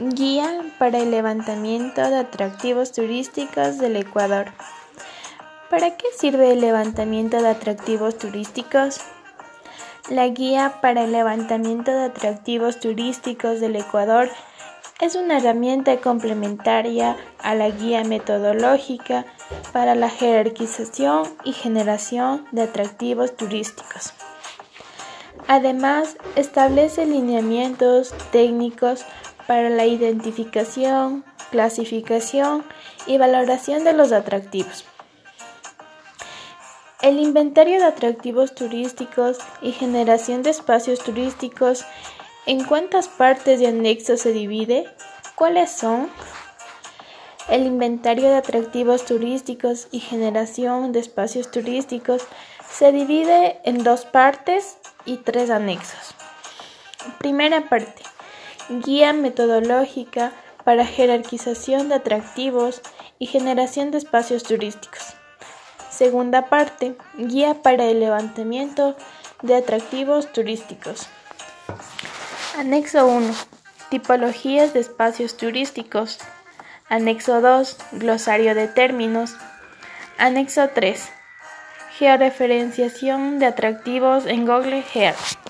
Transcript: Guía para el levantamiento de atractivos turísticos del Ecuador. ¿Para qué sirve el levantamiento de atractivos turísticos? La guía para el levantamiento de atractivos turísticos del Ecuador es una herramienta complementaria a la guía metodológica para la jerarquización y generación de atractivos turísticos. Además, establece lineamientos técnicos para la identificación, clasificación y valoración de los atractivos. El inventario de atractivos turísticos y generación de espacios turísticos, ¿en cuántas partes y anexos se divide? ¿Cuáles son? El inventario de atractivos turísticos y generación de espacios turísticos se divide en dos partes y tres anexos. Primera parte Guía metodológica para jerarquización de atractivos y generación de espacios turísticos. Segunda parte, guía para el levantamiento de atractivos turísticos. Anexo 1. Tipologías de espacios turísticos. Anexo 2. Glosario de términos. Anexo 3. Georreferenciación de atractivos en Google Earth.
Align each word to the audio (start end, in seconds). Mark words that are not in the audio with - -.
Guía 0.00 0.60
para 0.78 0.98
el 0.98 1.10
levantamiento 1.10 2.08
de 2.08 2.18
atractivos 2.18 2.92
turísticos 2.92 3.78
del 3.78 3.96
Ecuador. 3.96 4.52
¿Para 5.70 5.96
qué 5.96 6.06
sirve 6.16 6.52
el 6.52 6.60
levantamiento 6.60 7.42
de 7.42 7.48
atractivos 7.48 8.16
turísticos? 8.16 9.00
La 10.08 10.28
guía 10.28 10.74
para 10.80 11.02
el 11.02 11.10
levantamiento 11.10 11.90
de 11.90 12.04
atractivos 12.04 12.78
turísticos 12.78 13.58
del 13.58 13.74
Ecuador 13.74 14.30
es 15.00 15.16
una 15.16 15.38
herramienta 15.38 16.00
complementaria 16.00 17.16
a 17.40 17.56
la 17.56 17.68
guía 17.68 18.04
metodológica 18.04 19.26
para 19.72 19.96
la 19.96 20.10
jerarquización 20.10 21.24
y 21.42 21.52
generación 21.52 22.46
de 22.52 22.62
atractivos 22.62 23.36
turísticos. 23.36 24.12
Además, 25.48 26.16
establece 26.36 27.04
lineamientos 27.04 28.14
técnicos 28.30 29.04
para 29.48 29.70
la 29.70 29.86
identificación, 29.86 31.24
clasificación 31.50 32.62
y 33.06 33.16
valoración 33.16 33.82
de 33.82 33.94
los 33.94 34.12
atractivos. 34.12 34.84
El 37.00 37.18
inventario 37.18 37.78
de 37.78 37.86
atractivos 37.86 38.54
turísticos 38.54 39.38
y 39.62 39.72
generación 39.72 40.42
de 40.42 40.50
espacios 40.50 41.02
turísticos, 41.02 41.86
¿en 42.44 42.62
cuántas 42.62 43.08
partes 43.08 43.62
y 43.62 43.66
anexos 43.66 44.20
se 44.20 44.34
divide? 44.34 44.84
¿Cuáles 45.34 45.70
son? 45.70 46.10
El 47.48 47.64
inventario 47.64 48.28
de 48.28 48.36
atractivos 48.36 49.06
turísticos 49.06 49.88
y 49.90 50.00
generación 50.00 50.92
de 50.92 51.00
espacios 51.00 51.50
turísticos 51.50 52.26
se 52.70 52.92
divide 52.92 53.62
en 53.64 53.82
dos 53.82 54.04
partes 54.04 54.76
y 55.06 55.16
tres 55.16 55.48
anexos. 55.48 56.14
Primera 57.18 57.66
parte 57.70 58.02
Guía 58.68 59.14
metodológica 59.14 60.32
para 60.62 60.84
jerarquización 60.84 61.88
de 61.88 61.94
atractivos 61.94 62.82
y 63.18 63.26
generación 63.26 63.90
de 63.90 63.96
espacios 63.98 64.42
turísticos. 64.42 65.14
Segunda 65.90 66.50
parte, 66.50 66.94
guía 67.16 67.62
para 67.62 67.86
el 67.86 68.00
levantamiento 68.00 68.94
de 69.42 69.56
atractivos 69.56 70.30
turísticos. 70.32 71.08
Anexo 72.58 73.06
1. 73.06 73.34
Tipologías 73.88 74.74
de 74.74 74.80
espacios 74.80 75.38
turísticos. 75.38 76.18
Anexo 76.90 77.40
2. 77.40 77.78
Glosario 77.92 78.54
de 78.54 78.68
términos. 78.68 79.34
Anexo 80.18 80.68
3. 80.74 81.08
Georreferenciación 81.96 83.38
de 83.38 83.46
atractivos 83.46 84.26
en 84.26 84.44
Google 84.44 84.84
Earth. 84.94 85.47